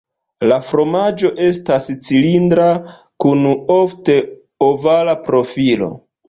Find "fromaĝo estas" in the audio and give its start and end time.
0.69-1.85